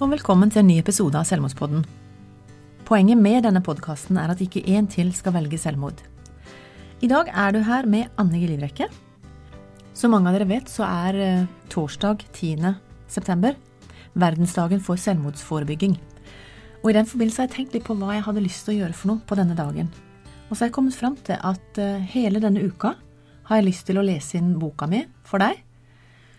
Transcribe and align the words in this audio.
og 0.00 0.08
velkommen 0.08 0.48
til 0.48 0.62
en 0.62 0.70
ny 0.70 0.78
episode 0.80 1.12
av 1.18 1.26
Selvmordspodden. 1.28 1.82
Poenget 2.88 3.18
med 3.20 3.42
denne 3.44 3.60
podkasten 3.60 4.16
er 4.16 4.30
at 4.32 4.38
ikke 4.40 4.62
én 4.72 4.86
til 4.88 5.10
skal 5.12 5.34
velge 5.34 5.58
selvmord. 5.60 5.98
I 7.04 7.10
dag 7.10 7.28
er 7.28 7.52
du 7.52 7.58
her 7.66 7.84
med 7.84 8.08
Anne 8.16 8.40
Gelivrekke. 8.40 8.86
Som 9.92 10.14
mange 10.16 10.30
av 10.30 10.38
dere 10.38 10.48
vet, 10.48 10.72
så 10.72 10.86
er 10.88 11.18
eh, 11.20 11.44
torsdag 11.68 12.24
10. 12.32 12.72
september 13.12 13.58
verdensdagen 14.16 14.80
for 14.80 14.96
selvmordsforebygging. 14.96 15.98
Og 16.80 16.88
I 16.88 16.96
den 16.96 17.10
forbindelse 17.10 17.42
har 17.42 17.50
jeg 17.50 17.56
tenkt 17.58 17.76
litt 17.76 17.84
på 17.90 17.98
hva 18.00 18.16
jeg 18.16 18.24
hadde 18.24 18.46
lyst 18.46 18.64
til 18.64 18.78
å 18.78 18.78
gjøre 18.80 18.96
for 18.96 19.12
noe 19.12 19.24
på 19.28 19.36
denne 19.36 19.58
dagen. 19.58 19.92
Og 20.48 20.54
så 20.54 20.62
har 20.62 20.70
jeg 20.70 20.78
kommet 20.80 20.96
fram 20.96 21.20
til 21.28 21.36
at 21.36 21.82
eh, 21.82 22.00
hele 22.16 22.40
denne 22.40 22.64
uka 22.64 22.94
har 23.52 23.60
jeg 23.60 23.68
lyst 23.68 23.84
til 23.90 24.00
å 24.00 24.08
lese 24.08 24.40
inn 24.40 24.54
boka 24.56 24.88
mi 24.88 25.04
for 25.28 25.44
deg. 25.44 25.60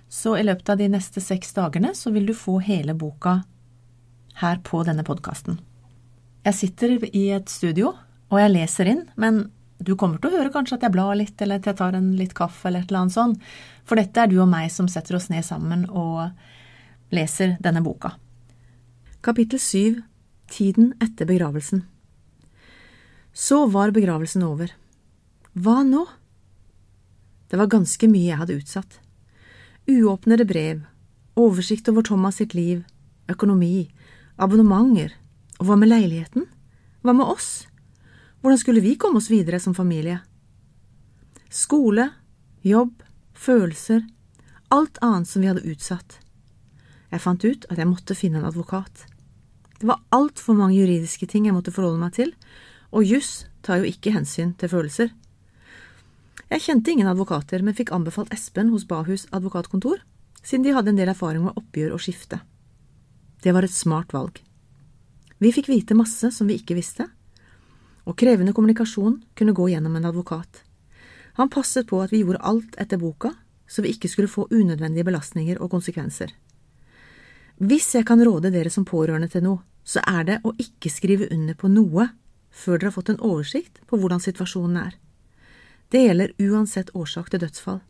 Så 0.10 0.34
i 0.36 0.50
løpet 0.50 0.74
av 0.74 0.82
de 0.82 0.90
neste 0.98 1.22
seks 1.22 1.54
dagene 1.54 1.94
så 1.94 2.10
vil 2.10 2.26
du 2.26 2.34
få 2.34 2.58
hele 2.66 2.98
boka 2.98 3.44
her 4.40 4.62
på 4.64 4.84
denne 4.88 5.04
podkasten. 5.08 5.60
Jeg 6.46 6.58
sitter 6.58 6.96
i 7.12 7.28
et 7.36 7.50
studio, 7.50 7.94
og 8.32 8.40
jeg 8.40 8.54
leser 8.54 8.90
inn, 8.90 9.04
men 9.20 9.44
du 9.82 9.96
kommer 9.98 10.22
til 10.22 10.32
å 10.32 10.38
høre 10.40 10.54
kanskje 10.54 10.78
at 10.78 10.86
jeg 10.86 10.94
blar 10.94 11.16
litt, 11.18 11.36
eller 11.42 11.60
at 11.60 11.68
jeg 11.70 11.78
tar 11.80 11.98
en 11.98 12.12
litt 12.18 12.34
kaffe, 12.38 12.68
eller 12.68 12.84
et 12.84 12.92
eller 12.92 13.04
annet 13.04 13.18
sånt, 13.18 13.52
for 13.86 14.00
dette 14.00 14.22
er 14.22 14.30
du 14.30 14.38
og 14.42 14.50
meg 14.50 14.70
som 14.74 14.90
setter 14.90 15.18
oss 15.18 15.30
ned 15.34 15.46
sammen 15.46 15.88
og 15.90 16.30
leser 17.14 17.58
denne 17.62 17.84
boka. 17.86 18.16
Kapittel 19.22 19.62
syv 19.62 20.02
Tiden 20.52 20.90
etter 21.00 21.26
begravelsen 21.30 21.86
Så 23.32 23.66
var 23.72 23.94
begravelsen 23.96 24.44
over. 24.44 24.74
Hva 25.54 25.78
nå? 25.88 26.02
Det 27.48 27.60
var 27.60 27.70
ganske 27.72 28.10
mye 28.12 28.32
jeg 28.32 28.40
hadde 28.40 28.58
utsatt. 28.60 28.98
Uåpnede 29.88 30.48
brev, 30.48 30.82
oversikt 31.40 31.88
over 31.92 32.04
Thomas 32.04 32.42
sitt 32.42 32.56
liv, 32.56 32.84
økonomi, 33.32 33.90
Abonnementer. 34.38 35.14
Og 35.60 35.68
hva 35.68 35.78
med 35.78 35.92
leiligheten? 35.92 36.48
Hva 37.02 37.14
med 37.14 37.28
oss? 37.28 37.68
Hvordan 38.42 38.58
skulle 38.58 38.82
vi 38.82 38.96
komme 38.98 39.22
oss 39.22 39.30
videre 39.30 39.60
som 39.60 39.76
familie? 39.78 40.20
Skole, 41.52 42.10
jobb, 42.62 43.04
følelser, 43.34 44.06
alt 44.72 44.98
annet 45.02 45.28
som 45.30 45.44
vi 45.44 45.50
hadde 45.52 45.66
utsatt. 45.68 46.20
Jeg 47.12 47.22
fant 47.22 47.44
ut 47.44 47.66
at 47.70 47.78
jeg 47.78 47.90
måtte 47.90 48.16
finne 48.16 48.40
en 48.40 48.48
advokat. 48.48 49.06
Det 49.82 49.90
var 49.90 50.02
altfor 50.16 50.56
mange 50.56 50.78
juridiske 50.78 51.28
ting 51.28 51.48
jeg 51.48 51.56
måtte 51.56 51.74
forholde 51.76 52.00
meg 52.00 52.16
til, 52.16 52.32
og 52.92 53.08
juss 53.08 53.48
tar 53.66 53.82
jo 53.82 53.90
ikke 53.90 54.14
hensyn 54.16 54.54
til 54.58 54.72
følelser. 54.72 55.12
Jeg 56.52 56.64
kjente 56.66 56.92
ingen 56.92 57.10
advokater, 57.10 57.64
men 57.64 57.76
fikk 57.76 57.94
anbefalt 57.96 58.32
Espen 58.34 58.72
hos 58.74 58.86
Bahus 58.88 59.28
advokatkontor, 59.32 60.02
siden 60.44 60.66
de 60.66 60.74
hadde 60.76 60.94
en 60.94 61.00
del 61.00 61.12
erfaring 61.12 61.46
med 61.46 61.58
oppgjør 61.60 61.96
og 61.96 62.04
skifte. 62.04 62.42
Det 63.42 63.52
var 63.52 63.66
et 63.66 63.74
smart 63.74 64.14
valg. 64.14 64.38
Vi 65.42 65.52
fikk 65.54 65.72
vite 65.72 65.98
masse 65.98 66.30
som 66.32 66.50
vi 66.50 66.60
ikke 66.60 66.78
visste, 66.78 67.08
og 68.06 68.18
krevende 68.18 68.54
kommunikasjon 68.54 69.22
kunne 69.38 69.56
gå 69.58 69.68
gjennom 69.72 69.96
en 69.98 70.06
advokat. 70.10 70.62
Han 71.40 71.50
passet 71.50 71.88
på 71.90 72.02
at 72.04 72.14
vi 72.14 72.22
gjorde 72.22 72.44
alt 72.46 72.78
etter 72.82 73.02
boka, 73.02 73.34
så 73.68 73.82
vi 73.82 73.94
ikke 73.96 74.10
skulle 74.12 74.30
få 74.30 74.48
unødvendige 74.52 75.08
belastninger 75.08 75.62
og 75.62 75.72
konsekvenser. 75.72 76.34
Hvis 77.62 77.94
jeg 77.96 78.06
kan 78.10 78.22
råde 78.26 78.52
dere 78.54 78.70
som 78.74 78.86
pårørende 78.86 79.30
til 79.32 79.46
noe, 79.46 79.62
så 79.84 80.02
er 80.06 80.26
det 80.28 80.42
å 80.46 80.54
ikke 80.62 80.92
skrive 80.94 81.30
under 81.34 81.58
på 81.58 81.70
noe 81.72 82.12
før 82.52 82.78
dere 82.78 82.90
har 82.90 82.98
fått 82.98 83.14
en 83.14 83.24
oversikt 83.26 83.82
på 83.88 83.98
hvordan 83.98 84.22
situasjonen 84.22 84.78
er. 84.82 84.98
Det 85.92 86.04
gjelder 86.04 86.36
uansett 86.40 86.94
årsak 86.96 87.32
til 87.32 87.42
dødsfall. 87.44 87.82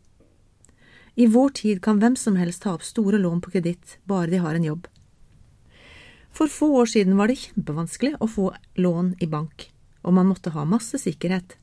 I 1.14 1.26
vår 1.28 1.50
tid 1.58 1.82
kan 1.84 2.00
hvem 2.00 2.16
som 2.16 2.38
helst 2.40 2.64
ta 2.64 2.72
opp 2.72 2.84
store 2.86 3.20
lån 3.20 3.42
på 3.44 3.52
kreditt 3.52 3.98
bare 4.08 4.30
de 4.32 4.40
har 4.40 4.56
en 4.56 4.64
jobb. 4.70 4.86
For 6.32 6.48
få 6.48 6.70
år 6.80 6.88
siden 6.94 7.18
var 7.18 7.28
det 7.28 7.40
kjempevanskelig 7.42 8.16
å 8.20 8.28
få 8.30 8.50
lån 8.80 9.14
i 9.20 9.28
bank, 9.28 9.68
og 10.02 10.16
man 10.16 10.30
måtte 10.30 10.54
ha 10.54 10.64
masse 10.64 10.98
sikkerhet. 10.98 11.58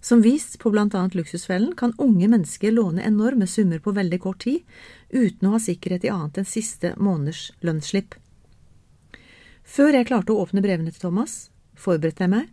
Som 0.00 0.22
vist 0.22 0.56
på 0.62 0.70
blant 0.70 0.94
annet 0.94 1.16
Luksusfellen 1.18 1.74
kan 1.76 1.92
unge 1.98 2.28
mennesker 2.30 2.72
låne 2.72 3.04
enorme 3.04 3.46
summer 3.46 3.82
på 3.82 3.92
veldig 3.92 4.20
kort 4.22 4.40
tid, 4.46 4.62
uten 5.10 5.48
å 5.48 5.56
ha 5.56 5.60
sikkerhet 5.60 6.06
i 6.06 6.12
annet 6.14 6.38
enn 6.38 6.48
siste 6.48 6.94
måneders 6.96 7.50
lønnsslipp. 7.66 8.14
Før 9.68 9.92
jeg 9.98 10.08
klarte 10.08 10.32
å 10.32 10.46
åpne 10.46 10.62
brevene 10.64 10.94
til 10.94 11.02
Thomas, 11.02 11.50
forberedte 11.76 12.24
jeg 12.24 12.32
meg 12.32 12.48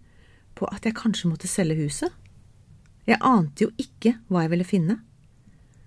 på 0.58 0.68
at 0.72 0.88
jeg 0.88 0.98
kanskje 0.98 1.30
måtte 1.30 1.52
selge 1.52 1.78
huset. 1.80 2.12
Jeg 3.06 3.22
ante 3.22 3.68
jo 3.68 3.72
ikke 3.80 4.18
hva 4.28 4.44
jeg 4.44 4.56
ville 4.56 4.68
finne. 4.68 4.98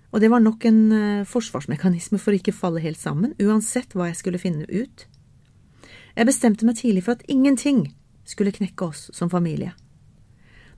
Og 0.09 0.23
det 0.23 0.31
var 0.31 0.41
nok 0.41 0.65
en 0.65 0.81
uh, 0.89 1.27
forsvarsmekanisme 1.27 2.17
for 2.21 2.33
å 2.33 2.39
ikke 2.39 2.55
falle 2.55 2.81
helt 2.81 2.97
sammen, 2.97 3.35
uansett 3.37 3.93
hva 3.93 4.07
jeg 4.09 4.17
skulle 4.21 4.41
finne 4.41 4.65
ut. 4.71 5.05
Jeg 6.15 6.29
bestemte 6.29 6.65
meg 6.65 6.79
tidlig 6.79 7.05
for 7.05 7.17
at 7.17 7.25
ingenting 7.27 7.89
skulle 8.27 8.53
knekke 8.55 8.85
oss 8.85 9.09
som 9.13 9.29
familie. 9.29 9.73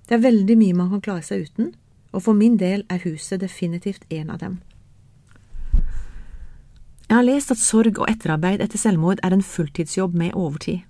Det 0.07 0.17
er 0.17 0.25
veldig 0.25 0.57
mye 0.59 0.75
man 0.75 0.89
kan 0.91 1.03
klare 1.05 1.25
seg 1.25 1.47
uten, 1.47 1.73
og 2.11 2.25
for 2.25 2.35
min 2.35 2.57
del 2.59 2.83
er 2.91 3.03
huset 3.05 3.41
definitivt 3.41 4.05
en 4.09 4.29
av 4.33 4.41
dem. 4.41 4.59
Jeg 7.11 7.17
har 7.17 7.27
lest 7.27 7.51
at 7.51 7.59
sorg 7.59 7.97
og 7.99 8.07
etterarbeid 8.07 8.61
etter 8.63 8.79
selvmord 8.79 9.19
er 9.23 9.33
en 9.35 9.43
fulltidsjobb 9.43 10.13
med 10.15 10.35
overtid. 10.35 10.85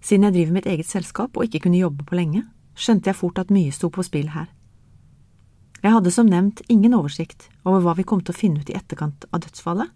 Siden 0.00 0.24
jeg 0.24 0.34
driver 0.34 0.56
mitt 0.56 0.66
eget 0.66 0.88
selskap 0.88 1.36
og 1.36 1.44
ikke 1.44 1.66
kunne 1.66 1.80
jobbe 1.80 2.04
på 2.08 2.16
lenge, 2.16 2.46
skjønte 2.74 3.10
jeg 3.10 3.18
fort 3.18 3.38
at 3.38 3.52
mye 3.52 3.72
sto 3.72 3.90
på 3.92 4.04
spill 4.06 4.30
her. 4.32 4.48
Jeg 5.82 5.92
hadde 5.92 6.12
som 6.14 6.28
nevnt 6.30 6.62
ingen 6.70 6.94
oversikt 6.94 7.48
over 7.64 7.82
hva 7.84 7.94
vi 7.98 8.06
kom 8.08 8.22
til 8.22 8.32
å 8.32 8.38
finne 8.38 8.62
ut 8.62 8.70
i 8.70 8.76
etterkant 8.78 9.26
av 9.32 9.42
dødsfallet, 9.44 9.90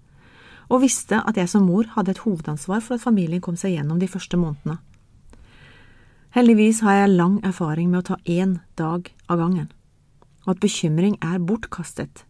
og 0.66 0.82
visste 0.82 1.20
at 1.22 1.38
jeg 1.38 1.50
som 1.50 1.66
mor 1.68 1.86
hadde 1.94 2.14
et 2.14 2.22
hovedansvar 2.24 2.82
for 2.82 2.96
at 2.96 3.04
familien 3.04 3.42
kom 3.44 3.58
seg 3.58 3.76
gjennom 3.76 4.00
de 4.02 4.10
første 4.10 4.38
månedene. 4.40 4.78
Heldigvis 6.36 6.82
har 6.84 7.00
jeg 7.00 7.14
lang 7.14 7.38
erfaring 7.46 7.88
med 7.92 8.02
å 8.02 8.08
ta 8.10 8.16
én 8.28 8.58
dag 8.76 9.08
av 9.30 9.40
gangen, 9.40 9.70
og 10.44 10.56
at 10.56 10.62
bekymring 10.64 11.16
er 11.24 11.38
bortkastet, 11.40 12.26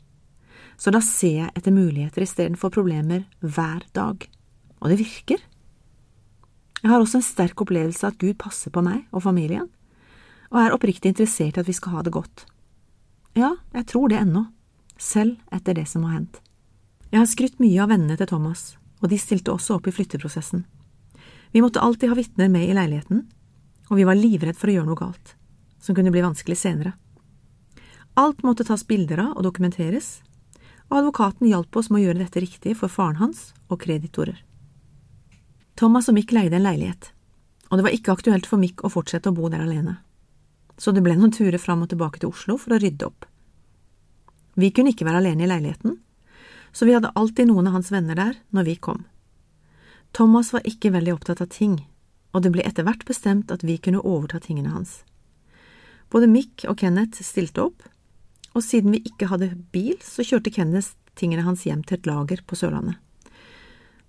så 0.77 0.93
da 0.93 1.01
ser 1.03 1.41
jeg 1.41 1.53
etter 1.57 1.75
muligheter 1.75 2.23
istedenfor 2.23 2.73
problemer 2.75 3.25
hver 3.41 3.83
dag, 3.97 4.29
og 4.79 4.93
det 4.93 5.01
virker. 5.01 5.41
Jeg 6.83 6.93
har 6.93 7.01
også 7.01 7.19
en 7.19 7.27
sterk 7.27 7.65
opplevelse 7.65 8.05
av 8.05 8.13
at 8.13 8.21
Gud 8.21 8.37
passer 8.39 8.71
på 8.71 8.85
meg 8.85 9.07
og 9.11 9.25
familien, 9.25 9.67
og 10.53 10.61
er 10.63 10.77
oppriktig 10.77 11.11
interessert 11.11 11.57
i 11.57 11.65
at 11.65 11.69
vi 11.69 11.75
skal 11.75 11.97
ha 11.97 12.05
det 12.07 12.15
godt. 12.15 12.45
Ja, 13.37 13.57
jeg 13.75 13.89
tror 13.91 14.13
det 14.13 14.21
ennå, 14.21 14.47
selv 15.01 15.41
etter 15.53 15.77
det 15.77 15.89
som 15.91 16.05
har 16.07 16.21
hendt. 16.21 16.46
Jeg 17.13 17.23
har 17.23 17.29
skrytt 17.31 17.61
mye 17.63 17.79
av 17.83 17.93
vennene 17.93 18.17
til 18.19 18.27
Thomas, 18.27 18.75
og 18.99 19.11
de 19.13 19.19
stilte 19.21 19.53
også 19.55 19.77
opp 19.79 19.87
i 19.87 19.95
flytteprosessen. 19.95 20.65
Vi 21.55 21.63
måtte 21.63 21.81
alltid 21.81 22.11
ha 22.11 22.17
vitner 22.19 22.49
med 22.51 22.67
i 22.67 22.75
leiligheten, 22.75 23.23
og 23.87 24.01
vi 24.01 24.07
var 24.09 24.19
livredd 24.19 24.59
for 24.59 24.69
å 24.69 24.75
gjøre 24.75 24.89
noe 24.89 24.99
galt, 24.99 25.37
som 25.79 25.95
kunne 25.95 26.11
bli 26.11 26.25
vanskelig 26.25 26.59
senere. 26.59 26.97
Alt 28.19 28.43
måtte 28.43 28.67
tas 28.67 28.83
bilder 28.89 29.23
av 29.23 29.37
og 29.37 29.47
dokumenteres, 29.47 30.21
og 30.91 30.99
advokaten 31.01 31.47
hjalp 31.51 31.79
oss 31.79 31.91
med 31.91 32.01
å 32.01 32.05
gjøre 32.07 32.25
dette 32.25 32.43
riktig 32.43 32.75
for 32.81 32.91
faren 32.91 33.21
hans 33.21 33.53
og 33.69 33.79
kreditorer. 33.85 34.41
Thomas 35.77 36.09
og 36.11 36.17
Mick 36.17 36.33
leide 36.35 36.59
en 36.59 36.67
leilighet, 36.67 37.13
og 37.71 37.79
det 37.79 37.87
var 37.87 37.95
ikke 37.95 38.17
aktuelt 38.17 38.49
for 38.49 38.59
Mick 38.59 38.83
å 38.83 38.91
fortsette 38.91 39.31
å 39.31 39.37
bo 39.37 39.51
der 39.53 39.63
alene, 39.63 39.99
så 40.79 40.91
det 40.91 41.05
ble 41.05 41.15
noen 41.19 41.35
turer 41.35 41.61
fram 41.61 41.85
og 41.85 41.93
tilbake 41.93 42.23
til 42.23 42.33
Oslo 42.33 42.59
for 42.59 42.75
å 42.75 42.81
rydde 42.83 43.07
opp. 43.07 43.29
Vi 44.57 44.73
kunne 44.73 44.95
ikke 44.95 45.07
være 45.07 45.21
alene 45.21 45.45
i 45.45 45.51
leiligheten, 45.51 45.99
så 46.77 46.85
vi 46.85 46.93
hadde 46.93 47.09
alltid 47.17 47.49
noen 47.49 47.71
av 47.71 47.79
hans 47.79 47.89
venner 47.93 48.19
der 48.19 48.35
når 48.53 48.67
vi 48.69 48.75
kom. 48.77 49.07
Thomas 50.13 50.51
var 50.53 50.67
ikke 50.69 50.91
veldig 50.93 51.15
opptatt 51.15 51.41
av 51.41 51.49
ting, 51.49 51.79
og 52.37 52.45
det 52.45 52.51
ble 52.53 52.65
etter 52.69 52.85
hvert 52.85 53.07
bestemt 53.09 53.53
at 53.55 53.65
vi 53.65 53.79
kunne 53.81 54.03
overta 54.05 54.43
tingene 54.45 54.75
hans. 54.75 54.99
Både 56.13 56.29
Mick 56.29 56.67
og 56.69 56.77
Kenneth 56.83 57.25
stilte 57.25 57.65
opp, 57.65 57.87
og 58.53 58.65
siden 58.65 58.93
vi 58.93 59.01
ikke 59.09 59.31
hadde 59.33 59.55
bil, 59.73 59.97
så 60.05 60.21
kjørte 60.21 60.53
Kenneth 60.53 60.93
tingene 61.17 61.47
hans 61.49 61.65
hjem 61.65 61.81
til 61.81 61.97
et 61.97 62.11
lager 62.11 62.45
på 62.45 62.61
Sørlandet. 62.61 63.01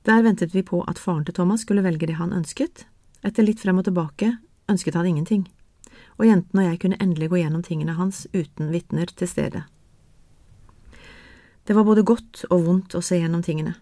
Der 0.03 0.27
ventet 0.27 0.51
vi 0.51 0.65
på 0.67 0.81
at 0.91 0.99
faren 0.99 1.23
til 1.23 1.39
Thomas 1.39 1.63
skulle 1.63 1.87
velge 1.87 2.07
det 2.07 2.19
han 2.19 2.35
ønsket. 2.35 2.83
Etter 3.23 3.47
litt 3.47 3.63
frem 3.63 3.79
og 3.79 3.87
tilbake 3.87 4.33
ønsket 4.67 4.99
han 4.99 5.07
ingenting, 5.07 5.47
og 6.19 6.27
jentene 6.27 6.65
og 6.65 6.69
jeg 6.73 6.83
kunne 6.83 6.99
endelig 6.99 7.31
gå 7.31 7.41
gjennom 7.45 7.63
tingene 7.63 7.95
hans 7.95 8.25
uten 8.35 8.75
vitner 8.75 9.07
til 9.15 9.31
stede. 9.31 9.63
Det 11.67 11.75
var 11.75 11.83
både 11.83 12.05
godt 12.07 12.45
og 12.47 12.63
vondt 12.63 12.95
å 12.95 13.03
se 13.03 13.19
gjennom 13.19 13.43
tingene. 13.43 13.73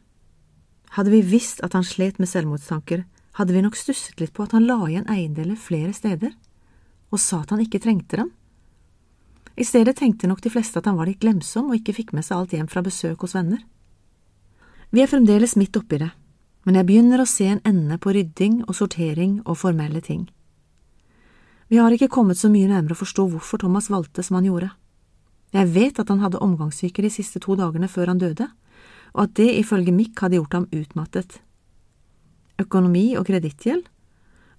Hadde 0.97 1.11
vi 1.13 1.21
visst 1.21 1.61
at 1.65 1.75
han 1.77 1.85
slet 1.85 2.17
med 2.17 2.29
selvmordstanker, 2.31 3.03
hadde 3.37 3.53
vi 3.53 3.61
nok 3.61 3.77
stusset 3.77 4.21
litt 4.21 4.33
på 4.33 4.45
at 4.45 4.55
han 4.55 4.65
la 4.65 4.79
igjen 4.87 5.05
eiendeler 5.11 5.59
flere 5.59 5.93
steder, 5.93 6.31
og 7.13 7.21
sa 7.21 7.43
at 7.43 7.51
han 7.53 7.61
ikke 7.61 7.83
trengte 7.83 8.17
dem. 8.21 8.31
I 9.55 9.67
stedet 9.67 9.95
tenkte 9.99 10.27
nok 10.27 10.41
de 10.43 10.51
fleste 10.51 10.81
at 10.81 10.87
han 10.89 10.97
var 10.97 11.07
litt 11.07 11.21
glemsom 11.21 11.69
og 11.69 11.77
ikke 11.77 11.93
fikk 11.99 12.13
med 12.15 12.25
seg 12.25 12.39
alt 12.39 12.55
hjem 12.55 12.69
fra 12.71 12.83
besøk 12.83 13.21
hos 13.23 13.35
venner. 13.37 13.61
Vi 14.89 15.03
er 15.03 15.11
fremdeles 15.11 15.55
midt 15.59 15.77
oppi 15.77 15.99
det, 16.01 16.09
men 16.65 16.79
jeg 16.79 16.87
begynner 16.89 17.21
å 17.21 17.29
se 17.29 17.47
en 17.51 17.61
ende 17.67 17.99
på 18.01 18.15
rydding 18.15 18.63
og 18.65 18.73
sortering 18.79 19.43
og 19.45 19.59
formelle 19.61 20.01
ting. 20.01 20.25
Vi 21.69 21.77
har 21.77 21.93
ikke 21.93 22.11
kommet 22.11 22.39
så 22.39 22.49
mye 22.49 22.69
nærmere 22.69 22.97
å 22.97 23.03
forstå 23.03 23.27
hvorfor 23.29 23.61
Thomas 23.61 23.91
valgte 23.93 24.23
som 24.25 24.39
han 24.39 24.49
gjorde. 24.49 24.71
Jeg 25.56 25.72
vet 25.72 26.00
at 26.02 26.10
han 26.12 26.19
hadde 26.19 26.42
omgangssyke 26.44 27.04
de 27.06 27.12
siste 27.13 27.40
to 27.40 27.56
dagene 27.56 27.88
før 27.88 28.12
han 28.12 28.19
døde, 28.19 28.50
og 29.16 29.22
at 29.24 29.36
det 29.40 29.54
ifølge 29.62 29.94
Mick 29.96 30.19
hadde 30.19 30.36
gjort 30.40 30.54
ham 30.54 30.69
utmattet. 30.72 31.42
økonomi 32.60 33.18
og 33.19 33.25
kredittgjeld, 33.28 33.84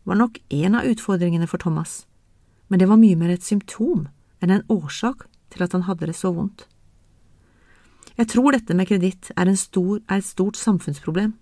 var 0.05 0.17
nok 0.21 0.39
en 0.53 0.75
av 0.77 0.85
utfordringene 0.85 1.47
for 1.49 1.59
Thomas, 1.59 2.07
men 2.69 2.79
det 2.79 2.89
var 2.89 3.01
mye 3.01 3.17
mer 3.17 3.33
et 3.33 3.45
symptom 3.45 4.09
enn 4.41 4.53
en 4.53 4.67
årsak 4.69 5.25
til 5.51 5.65
at 5.65 5.73
han 5.73 5.87
hadde 5.89 6.07
det 6.07 6.17
så 6.17 6.33
vondt. 6.37 6.67
Jeg 8.17 8.29
tror 8.29 8.53
dette 8.53 8.75
med 8.77 8.89
kreditt 8.89 9.31
er, 9.37 9.49
er, 9.49 10.17
et 10.19 10.25
stort 10.25 10.57
samfunnsproblem. 10.57 11.35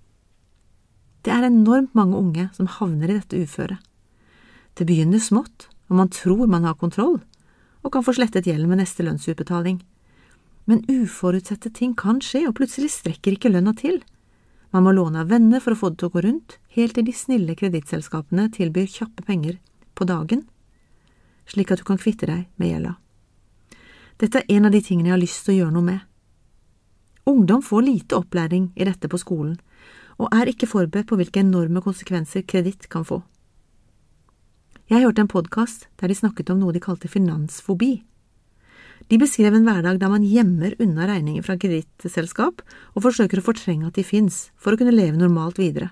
Det 1.22 1.32
er 1.32 1.46
enormt 1.46 1.94
mange 1.94 2.16
unge 2.16 2.48
som 2.54 2.66
havner 2.66 3.10
i 3.10 3.18
dette 3.18 3.42
uføret. 3.42 3.78
Det 4.74 4.86
begynner 4.86 5.22
smått, 5.22 5.68
og 5.88 5.96
man 5.96 6.10
tror 6.10 6.46
man 6.46 6.64
har 6.64 6.78
kontroll, 6.78 7.20
og 7.84 7.92
kan 7.92 8.04
få 8.04 8.16
slettet 8.16 8.48
gjelden 8.48 8.70
med 8.70 8.80
neste 8.80 9.04
lønnsutbetaling. 9.04 9.82
Men 10.64 10.80
uforutsette 10.88 11.70
ting 11.76 11.92
kan 11.96 12.22
skje, 12.24 12.46
og 12.48 12.56
plutselig 12.58 12.90
strekker 12.94 13.36
ikke 13.36 13.52
lønna 13.52 13.74
til. 13.76 14.00
Man 14.72 14.86
må 14.86 14.94
låne 14.96 15.20
av 15.22 15.30
venner 15.30 15.60
for 15.62 15.74
å 15.74 15.78
få 15.78 15.92
det 15.92 16.00
til 16.00 16.08
å 16.08 16.14
gå 16.16 16.24
rundt, 16.24 16.56
helt 16.74 16.96
til 16.96 17.06
de 17.06 17.14
snille 17.14 17.54
kredittselskapene 17.58 18.48
tilbyr 18.56 18.88
kjappe 18.90 19.22
penger 19.28 19.60
på 19.94 20.08
dagen, 20.08 20.46
slik 21.46 21.70
at 21.70 21.84
du 21.84 21.86
kan 21.86 22.00
kvitte 22.00 22.26
deg 22.26 22.48
med 22.58 22.72
gjelda. 22.72 22.96
Dette 24.18 24.40
er 24.40 24.56
en 24.56 24.66
av 24.66 24.74
de 24.74 24.80
tingene 24.82 25.10
jeg 25.10 25.16
har 25.16 25.22
lyst 25.22 25.44
til 25.44 25.54
å 25.54 25.58
gjøre 25.60 25.76
noe 25.76 25.88
med. 25.90 26.00
Ungdom 27.30 27.62
får 27.64 27.86
lite 27.86 28.18
opplæring 28.18 28.72
i 28.74 28.88
dette 28.88 29.10
på 29.10 29.20
skolen, 29.20 29.54
og 30.18 30.32
er 30.34 30.50
ikke 30.50 30.70
forberedt 30.70 31.10
på 31.10 31.18
hvilke 31.20 31.42
enorme 31.42 31.82
konsekvenser 31.84 32.46
kreditt 32.48 32.88
kan 32.90 33.04
få. 33.06 33.20
Jeg 34.84 35.00
hørte 35.00 35.22
en 35.24 35.30
podkast 35.32 35.86
der 35.96 36.10
de 36.12 36.14
snakket 36.18 36.50
om 36.52 36.58
noe 36.60 36.72
de 36.76 36.80
kalte 36.82 37.08
finansfobi. 37.08 38.02
De 39.08 39.16
beskrev 39.16 39.54
en 39.56 39.64
hverdag 39.64 39.96
der 39.96 40.10
man 40.12 40.24
gjemmer 40.28 40.74
unna 40.76 41.06
regninger 41.08 41.44
fra 41.46 41.54
kredittselskap 41.56 42.60
og 42.92 43.04
forsøker 43.06 43.40
å 43.40 43.44
fortrenge 43.46 43.88
at 43.88 43.96
de 43.96 44.04
fins, 44.04 44.50
for 44.60 44.74
å 44.74 44.80
kunne 44.80 44.92
leve 44.92 45.16
normalt 45.16 45.56
videre. 45.56 45.88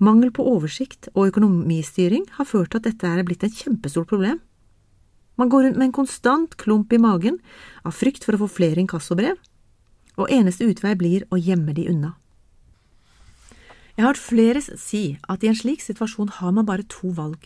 Mangel 0.00 0.32
på 0.32 0.46
oversikt 0.48 1.10
og 1.12 1.28
økonomistyring 1.34 2.24
har 2.38 2.48
ført 2.48 2.72
til 2.72 2.80
at 2.80 2.86
dette 2.88 3.10
er 3.10 3.20
blitt 3.28 3.44
et 3.44 3.58
kjempestort 3.60 4.08
problem. 4.08 4.38
Man 5.36 5.52
går 5.52 5.66
rundt 5.66 5.76
med 5.76 5.90
en 5.90 5.98
konstant 5.98 6.56
klump 6.56 6.94
i 6.96 7.00
magen 7.00 7.36
av 7.84 7.92
frykt 7.96 8.24
for 8.24 8.38
å 8.38 8.40
få 8.46 8.48
flere 8.54 8.80
inkassobrev, 8.80 9.36
og 10.16 10.32
eneste 10.32 10.64
utvei 10.64 10.94
blir 10.96 11.26
å 11.28 11.36
gjemme 11.36 11.76
de 11.76 11.84
unna. 11.92 12.14
Jeg 13.96 14.04
har 14.04 14.14
hørt 14.14 14.24
flere 14.24 14.64
si 14.64 15.02
at 15.28 15.44
i 15.44 15.52
en 15.52 15.60
slik 15.60 15.84
situasjon 15.84 16.32
har 16.40 16.56
man 16.56 16.68
bare 16.68 16.88
to 16.88 17.12
valg, 17.16 17.44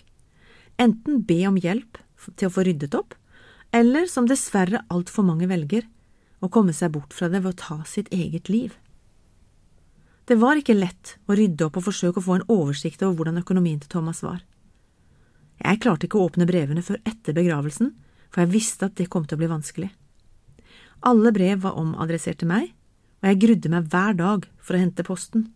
enten 0.81 1.23
be 1.29 1.43
om 1.49 1.59
hjelp 1.61 2.01
til 2.37 2.49
å 2.49 2.55
få 2.55 2.65
ryddet 2.67 2.97
opp, 2.97 3.15
eller, 3.77 4.09
som 4.11 4.27
dessverre 4.27 4.83
altfor 4.91 5.27
mange 5.27 5.49
velger, 5.51 5.87
å 6.41 6.49
komme 6.49 6.73
seg 6.75 6.95
bort 6.95 7.15
fra 7.15 7.29
det 7.31 7.43
ved 7.45 7.53
å 7.53 7.61
ta 7.61 7.83
sitt 7.87 8.09
eget 8.15 8.49
liv. 8.49 8.75
Det 10.27 10.39
var 10.41 10.59
ikke 10.59 10.77
lett 10.79 11.17
å 11.29 11.37
rydde 11.37 11.67
opp 11.67 11.79
og 11.81 11.89
forsøke 11.89 12.21
å 12.21 12.25
få 12.25 12.39
en 12.39 12.49
oversikt 12.51 13.03
over 13.03 13.19
hvordan 13.19 13.41
økonomien 13.43 13.81
til 13.83 13.91
Thomas 13.93 14.23
var. 14.25 14.43
Jeg 15.61 15.81
klarte 15.85 16.07
ikke 16.07 16.21
å 16.21 16.29
åpne 16.31 16.49
brevene 16.49 16.85
før 16.87 17.01
etter 17.05 17.37
begravelsen, 17.37 17.93
for 18.31 18.45
jeg 18.45 18.53
visste 18.55 18.87
at 18.89 18.97
det 18.97 19.11
kom 19.13 19.27
til 19.27 19.37
å 19.37 19.43
bli 19.43 19.51
vanskelig. 19.51 19.91
Alle 21.09 21.33
brev 21.35 21.65
var 21.65 21.79
omadressert 21.81 22.41
til 22.41 22.51
meg, 22.51 22.71
og 23.21 23.29
jeg 23.29 23.41
grudde 23.43 23.73
meg 23.73 23.89
hver 23.93 24.17
dag 24.17 24.47
for 24.61 24.77
å 24.77 24.81
hente 24.81 25.05
posten. 25.05 25.49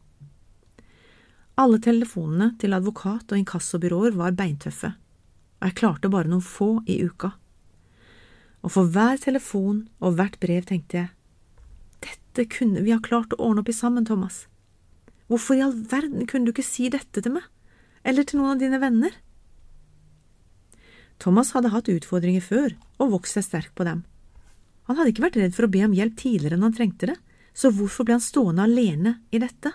Alle 1.61 1.79
telefonene 1.79 2.57
til 2.59 2.75
advokat 2.75 3.31
og 3.31 3.41
inkassobyråer 3.41 4.17
var 4.19 4.35
beintøffe, 4.37 4.91
og 5.65 5.71
jeg 5.71 5.79
klarte 5.81 6.11
bare 6.13 6.29
noen 6.29 6.45
få 6.45 6.83
i 6.85 6.99
uka. 7.01 7.31
Og 8.61 8.73
for 8.75 8.89
hver 8.93 9.17
telefon 9.23 9.87
og 10.05 10.19
hvert 10.19 10.37
brev 10.43 10.67
tenkte 10.69 10.99
jeg, 10.99 11.09
dette 12.05 12.45
kunne 12.53 12.83
vi 12.85 12.93
ha 12.93 13.01
klart 13.01 13.33
å 13.33 13.39
ordne 13.47 13.63
opp 13.65 13.71
i 13.73 13.77
sammen, 13.77 14.05
Thomas. 14.05 14.43
Hvorfor 15.33 15.57
i 15.57 15.63
all 15.65 15.73
verden 15.89 16.27
kunne 16.29 16.45
du 16.45 16.53
ikke 16.53 16.67
si 16.67 16.91
dette 16.93 17.23
til 17.25 17.33
meg, 17.33 17.47
eller 18.05 18.29
til 18.29 18.43
noen 18.43 18.59
av 18.59 18.61
dine 18.61 18.81
venner? 18.83 19.17
Thomas 21.17 21.55
hadde 21.57 21.73
hatt 21.73 21.89
utfordringer 21.89 22.45
før 22.45 22.75
og 23.01 23.15
vokst 23.15 23.39
seg 23.39 23.47
sterk 23.49 23.73
på 23.73 23.89
dem. 23.89 24.05
Han 24.85 25.01
hadde 25.01 25.15
ikke 25.15 25.25
vært 25.25 25.41
redd 25.41 25.57
for 25.57 25.65
å 25.65 25.73
be 25.73 25.81
om 25.87 25.97
hjelp 25.97 26.21
tidligere 26.21 26.59
enn 26.59 26.69
han 26.69 26.77
trengte 26.77 27.09
det, 27.09 27.17
så 27.57 27.73
hvorfor 27.73 28.05
ble 28.05 28.19
han 28.19 28.27
stående 28.27 28.69
alene 28.69 29.15
i 29.33 29.41
dette? 29.41 29.73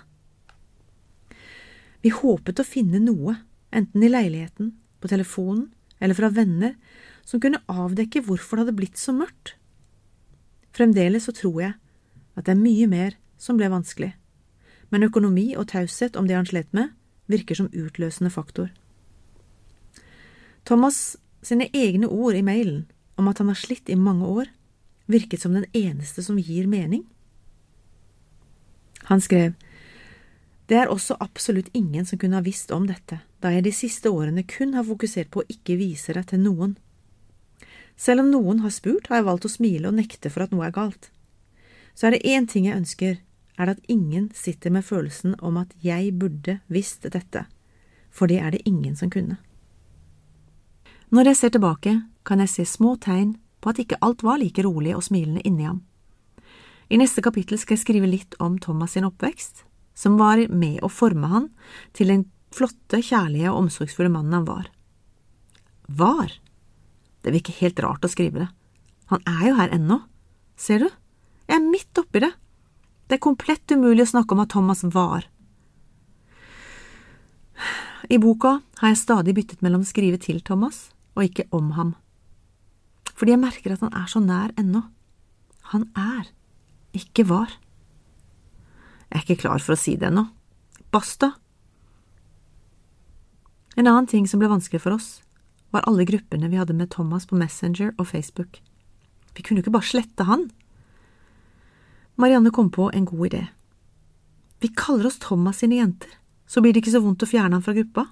Vi 2.05 2.13
håpet 2.13 2.61
å 2.61 2.67
finne 2.67 3.01
noe, 3.01 3.39
enten 3.73 4.05
i 4.05 4.13
leiligheten, 4.13 4.75
på 5.01 5.09
telefonen 5.09 5.71
eller 5.99 6.17
fra 6.17 6.31
venner, 6.33 6.75
som 7.25 7.41
kunne 7.43 7.61
avdekke 7.69 8.23
hvorfor 8.25 8.57
det 8.57 8.65
hadde 8.65 8.77
blitt 8.79 8.99
så 8.99 9.13
mørkt. 9.15 9.55
Fremdeles 10.75 11.27
så 11.27 11.35
tror 11.35 11.61
jeg 11.61 11.73
at 12.37 12.45
det 12.47 12.55
er 12.55 12.61
mye 12.61 12.87
mer 12.89 13.17
som 13.39 13.59
ble 13.59 13.69
vanskelig, 13.71 14.13
men 14.89 15.05
økonomi 15.05 15.51
og 15.59 15.69
taushet 15.71 16.17
om 16.19 16.27
det 16.27 16.37
han 16.37 16.47
slet 16.49 16.71
med, 16.75 16.93
virker 17.29 17.57
som 17.59 17.69
utløsende 17.73 18.31
faktor. 18.33 18.71
Thomas 20.65 21.17
sine 21.45 21.69
egne 21.73 22.09
ord 22.09 22.35
i 22.35 22.45
mailen 22.45 22.87
om 23.19 23.27
at 23.29 23.39
han 23.41 23.51
har 23.51 23.59
slitt 23.59 23.89
i 23.89 23.97
mange 23.99 24.25
år, 24.27 24.49
virket 25.09 25.41
som 25.41 25.55
den 25.55 25.65
eneste 25.73 26.23
som 26.23 26.39
gir 26.39 26.67
mening. 26.69 27.03
Han 29.09 29.21
skrev, 29.21 29.55
Det 30.69 30.77
er 30.77 30.91
også 30.93 31.15
absolutt 31.17 31.71
ingen 31.73 32.05
som 32.05 32.19
kunne 32.21 32.37
ha 32.37 32.45
visst 32.45 32.69
om 32.71 32.85
dette, 32.85 33.23
da 33.41 33.49
jeg 33.49 33.65
de 33.65 33.71
siste 33.73 34.09
årene 34.13 34.43
kun 34.45 34.75
har 34.77 34.85
fokusert 34.85 35.31
på 35.33 35.41
å 35.41 35.49
ikke 35.49 35.79
vise 35.79 36.13
det 36.13 36.27
til 36.29 36.43
noen. 36.43 36.75
Selv 37.97 38.21
om 38.21 38.29
noen 38.29 38.61
har 38.61 38.69
spurt, 38.71 39.09
har 39.09 39.19
jeg 39.19 39.27
valgt 39.27 39.47
å 39.49 39.51
smile 39.51 39.89
og 39.89 39.97
nekte 39.97 40.29
for 40.29 40.45
at 40.45 40.53
noe 40.53 40.67
er 40.67 40.75
galt. 40.75 41.09
Så 41.97 42.07
er 42.07 42.15
det 42.15 42.29
én 42.29 42.45
ting 42.47 42.67
jeg 42.69 42.77
ønsker, 42.77 43.17
er 43.57 43.65
det 43.65 43.79
at 43.79 43.89
ingen 43.91 44.29
sitter 44.37 44.69
med 44.71 44.85
følelsen 44.85 45.33
om 45.41 45.57
at 45.57 45.73
jeg 45.83 46.13
burde 46.19 46.59
visst 46.69 47.09
dette, 47.09 47.47
for 48.13 48.29
det 48.29 48.37
er 48.39 48.53
det 48.53 48.61
ingen 48.69 48.95
som 48.95 49.09
kunne. 49.09 49.39
Når 51.09 51.31
jeg 51.31 51.39
ser 51.39 51.55
tilbake, 51.55 51.95
kan 52.23 52.39
jeg 52.39 52.53
se 52.53 52.65
små 52.69 52.93
tegn 53.01 53.33
på 53.59 53.73
at 53.73 53.81
ikke 53.81 53.97
alt 54.05 54.21
var 54.23 54.37
like 54.37 54.63
rolig 54.63 54.93
og 54.95 55.03
smilende 55.03 55.41
inni 55.41 55.65
ham. 55.65 55.81
I 56.89 57.01
neste 57.01 57.25
kapittel 57.25 57.57
skal 57.57 57.75
jeg 57.75 57.83
skrive 57.83 58.07
litt 58.07 58.37
om 58.39 58.61
Thomas 58.61 58.93
sin 58.93 59.09
oppvekst, 59.09 59.65
som 59.99 60.15
var 60.19 60.41
med 60.47 60.79
å 60.85 60.91
forme 60.91 61.27
han 61.27 61.49
til 61.97 62.13
den 62.13 62.25
flotte, 62.55 63.01
kjærlige 63.03 63.51
og 63.51 63.65
omsorgsfulle 63.65 64.11
mannen 64.13 64.37
han 64.39 64.47
var. 64.47 64.69
Var? 65.87 66.31
Det 67.25 67.33
virker 67.35 67.59
helt 67.59 67.81
rart 67.83 68.05
å 68.07 68.11
skrive 68.11 68.45
det. 68.45 68.49
Han 69.11 69.25
er 69.27 69.43
jo 69.49 69.57
her 69.59 69.73
ennå, 69.75 69.99
ser 70.55 70.85
du? 70.85 70.89
Jeg 71.49 71.57
er 71.57 71.65
midt 71.65 71.99
oppi 71.99 72.23
det. 72.23 72.31
Det 73.09 73.17
er 73.17 73.25
komplett 73.25 73.73
umulig 73.73 74.05
å 74.05 74.13
snakke 74.13 74.35
om 74.35 74.43
at 74.43 74.53
Thomas 74.53 74.85
var. 74.93 75.25
I 78.09 78.17
boka 78.21 78.59
har 78.79 78.93
jeg 78.93 79.01
stadig 79.01 79.35
byttet 79.35 79.65
mellom 79.65 79.83
å 79.83 79.89
skrive 79.89 80.21
til 80.21 80.39
Thomas 80.45 80.87
og 81.17 81.25
ikke 81.27 81.49
om 81.55 81.73
ham 81.75 81.97
fordi 83.19 83.33
jeg 83.33 83.41
merker 83.41 83.73
at 83.75 83.81
han 83.83 83.95
er 83.99 84.07
så 84.07 84.21
nær 84.23 84.53
ennå. 84.55 84.79
Han 85.73 85.89
er, 85.99 86.29
ikke 86.95 87.25
var. 87.27 87.51
Jeg 89.09 89.17
er 89.17 89.25
ikke 89.25 89.41
klar 89.43 89.61
for 89.63 89.73
å 89.73 89.79
si 89.79 89.95
det 89.97 90.09
ennå. 90.09 90.27
Basta! 90.93 91.33
En 93.77 93.87
annen 93.87 94.09
ting 94.09 94.25
som 94.27 94.41
ble 94.41 94.49
vanskelig 94.51 94.81
for 94.83 94.97
oss, 94.97 95.21
var 95.73 95.85
alle 95.87 96.05
gruppene 96.05 96.49
vi 96.49 96.57
hadde 96.59 96.75
med 96.75 96.91
Thomas 96.93 97.27
på 97.29 97.37
Messenger 97.37 97.93
og 97.97 98.09
Facebook. 98.09 98.59
Vi 99.37 99.45
kunne 99.45 99.61
jo 99.61 99.67
ikke 99.67 99.75
bare 99.77 99.89
slette 99.89 100.25
han. 100.27 100.49
Marianne 102.19 102.51
kom 102.51 102.71
på 102.73 102.89
en 102.93 103.05
god 103.07 103.29
idé. 103.29 103.43
Vi 104.59 104.73
kaller 104.75 105.07
oss 105.07 105.21
Thomas 105.23 105.61
sine 105.61 105.79
jenter, 105.79 106.11
så 106.49 106.61
blir 106.61 106.73
det 106.73 106.83
ikke 106.83 106.97
så 106.97 107.03
vondt 107.03 107.23
å 107.23 107.29
fjerne 107.29 107.55
han 107.55 107.63
fra 107.63 107.77
gruppa. 107.77 108.09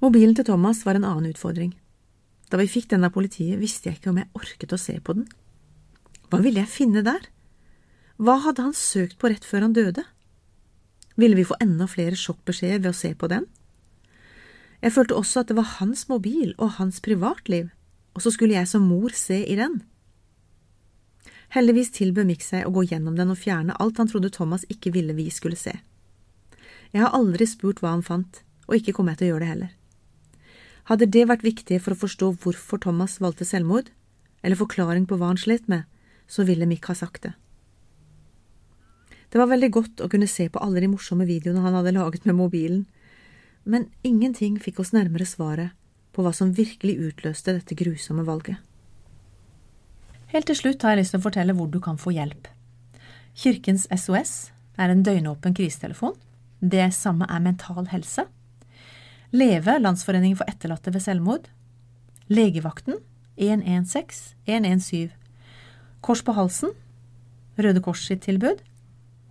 Mobilen 0.00 0.36
til 0.38 0.46
Thomas 0.48 0.84
var 0.86 0.96
en 0.96 1.04
annen 1.04 1.28
utfordring. 1.34 1.74
Da 2.48 2.60
vi 2.60 2.70
fikk 2.70 2.88
den 2.92 3.04
av 3.04 3.12
politiet, 3.12 3.58
visste 3.60 3.90
jeg 3.90 3.98
ikke 3.98 4.12
om 4.12 4.20
jeg 4.22 4.30
orket 4.38 4.72
å 4.72 4.80
se 4.80 4.96
på 5.02 5.16
den. 5.18 5.26
Hva 6.30 6.40
ville 6.42 6.62
jeg 6.62 6.72
finne 6.72 7.02
der? 7.04 7.26
Hva 8.16 8.38
hadde 8.46 8.64
han 8.64 8.76
søkt 8.76 9.18
på 9.20 9.28
rett 9.28 9.44
før 9.44 9.66
han 9.66 9.74
døde? 9.76 10.04
Ville 11.20 11.36
vi 11.36 11.44
få 11.48 11.56
enda 11.60 11.88
flere 11.88 12.16
sjokkbeskjeder 12.16 12.80
ved 12.80 12.92
å 12.92 12.96
se 12.96 13.12
på 13.16 13.28
den? 13.32 13.44
Jeg 14.80 14.92
følte 14.92 15.16
også 15.16 15.42
at 15.42 15.50
det 15.50 15.56
var 15.58 15.76
hans 15.78 16.06
mobil 16.08 16.54
og 16.56 16.76
hans 16.78 17.00
privatliv, 17.04 17.68
og 18.16 18.24
så 18.24 18.32
skulle 18.32 18.56
jeg 18.56 18.68
som 18.68 18.84
mor 18.88 19.12
se 19.16 19.42
i 19.44 19.56
den. 19.58 19.80
Heldigvis 21.52 21.92
tilbød 21.96 22.28
Mick 22.28 22.44
seg 22.44 22.66
å 22.66 22.72
gå 22.74 22.86
gjennom 22.90 23.16
den 23.16 23.32
og 23.32 23.40
fjerne 23.40 23.76
alt 23.80 24.00
han 24.00 24.08
trodde 24.10 24.32
Thomas 24.34 24.66
ikke 24.72 24.92
ville 24.96 25.16
vi 25.16 25.28
skulle 25.30 25.58
se. 25.60 25.76
Jeg 26.92 27.02
har 27.02 27.16
aldri 27.16 27.46
spurt 27.48 27.82
hva 27.82 27.94
han 27.94 28.04
fant, 28.04 28.42
og 28.66 28.78
ikke 28.78 28.96
kommer 28.96 29.14
jeg 29.14 29.20
til 29.20 29.28
å 29.28 29.30
gjøre 29.34 29.44
det 29.44 29.52
heller. 29.52 29.72
Hadde 30.88 31.10
det 31.10 31.24
vært 31.28 31.44
viktig 31.46 31.80
for 31.82 31.94
å 31.94 32.00
forstå 32.00 32.32
hvorfor 32.42 32.80
Thomas 32.82 33.18
valgte 33.20 33.46
selvmord, 33.48 33.90
eller 34.42 34.58
forklaring 34.58 35.06
på 35.08 35.18
hva 35.18 35.32
han 35.32 35.40
slet 35.40 35.66
med, 35.70 35.84
så 36.30 36.46
ville 36.46 36.68
Mick 36.68 36.86
ha 36.90 36.94
sagt 36.94 37.24
det. 37.26 37.34
Det 39.30 39.40
var 39.40 39.50
veldig 39.50 39.70
godt 39.74 40.02
å 40.04 40.10
kunne 40.10 40.28
se 40.30 40.46
på 40.52 40.60
alle 40.62 40.82
de 40.82 40.90
morsomme 40.90 41.26
videoene 41.28 41.64
han 41.64 41.74
hadde 41.76 41.94
laget 41.96 42.28
med 42.28 42.38
mobilen, 42.38 42.84
men 43.64 43.88
ingenting 44.06 44.60
fikk 44.62 44.78
oss 44.84 44.94
nærmere 44.94 45.26
svaret 45.26 45.74
på 46.14 46.22
hva 46.24 46.32
som 46.32 46.54
virkelig 46.54 46.96
utløste 47.10 47.56
dette 47.56 47.76
grusomme 47.76 48.24
valget. 48.26 48.60
Helt 50.32 50.48
til 50.48 50.58
slutt 50.58 50.82
har 50.82 50.94
jeg 50.94 51.02
lyst 51.02 51.14
til 51.14 51.20
å 51.20 51.26
fortelle 51.26 51.54
hvor 51.56 51.68
du 51.70 51.80
kan 51.82 51.98
få 52.00 52.14
hjelp. 52.14 52.48
Kirkens 53.36 53.84
SOS 53.92 54.52
er 54.80 54.92
en 54.92 55.02
døgnåpen 55.04 55.54
krisetelefon 55.56 56.14
Det 56.60 56.88
samme 56.96 57.26
er 57.28 57.42
Mental 57.44 57.84
Helse. 57.90 58.24
Leve, 59.30 59.76
Landsforeningen 59.78 60.38
for 60.38 60.48
etterlatte 60.48 60.92
ved 60.94 61.04
selvmord. 61.04 61.50
Legevakten 62.32 62.96
116 63.36 64.34
117. 64.46 65.12
Kors 66.00 66.22
på 66.24 66.32
halsen, 66.32 66.72
Røde 67.60 67.82
Kors 67.84 68.06
sitt 68.06 68.24
tilbud. 68.24 68.62